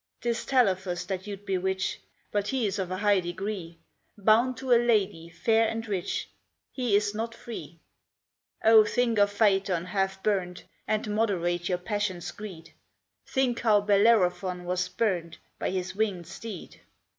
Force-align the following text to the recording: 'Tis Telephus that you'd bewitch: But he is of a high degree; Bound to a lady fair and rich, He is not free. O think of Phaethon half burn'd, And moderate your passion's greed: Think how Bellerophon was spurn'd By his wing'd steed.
'Tis 0.21 0.45
Telephus 0.47 1.05
that 1.05 1.27
you'd 1.27 1.45
bewitch: 1.45 1.99
But 2.31 2.47
he 2.47 2.65
is 2.65 2.79
of 2.79 2.89
a 2.89 2.97
high 2.97 3.19
degree; 3.19 3.77
Bound 4.17 4.57
to 4.57 4.73
a 4.73 4.81
lady 4.83 5.29
fair 5.29 5.67
and 5.67 5.87
rich, 5.87 6.27
He 6.71 6.95
is 6.95 7.13
not 7.13 7.35
free. 7.35 7.77
O 8.63 8.83
think 8.83 9.19
of 9.19 9.31
Phaethon 9.31 9.85
half 9.85 10.23
burn'd, 10.23 10.63
And 10.87 11.11
moderate 11.13 11.69
your 11.69 11.77
passion's 11.77 12.31
greed: 12.31 12.71
Think 13.27 13.59
how 13.59 13.79
Bellerophon 13.81 14.65
was 14.65 14.81
spurn'd 14.83 15.37
By 15.59 15.69
his 15.69 15.93
wing'd 15.95 16.25
steed. 16.25 16.81